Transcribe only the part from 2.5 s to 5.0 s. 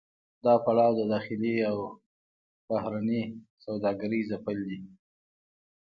بهرنۍ سوداګرۍ ځپل دي